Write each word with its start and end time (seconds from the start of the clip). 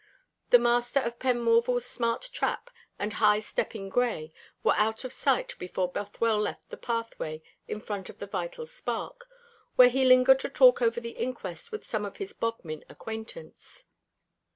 The 0.49 0.57
master 0.57 0.99
of 0.99 1.19
Penmorval's 1.19 1.85
smart 1.85 2.31
trap 2.33 2.71
and 2.97 3.13
high 3.13 3.39
stepping 3.39 3.87
gray 3.87 4.33
were 4.63 4.73
out 4.73 5.03
of 5.03 5.13
sight 5.13 5.53
before 5.59 5.91
Bothwell 5.91 6.39
left 6.39 6.71
the 6.71 6.77
pathway 6.77 7.43
in 7.67 7.79
front 7.79 8.09
of 8.09 8.17
the 8.17 8.25
Vital 8.25 8.65
Spark, 8.65 9.27
where 9.75 9.89
he 9.89 10.03
lingered 10.03 10.39
to 10.39 10.49
talk 10.49 10.81
over 10.81 10.99
the 10.99 11.09
inquest 11.11 11.71
with 11.71 11.85
some 11.85 12.03
of 12.03 12.17
his 12.17 12.33
Bodmin 12.33 12.83
acquaintance. 12.89 13.85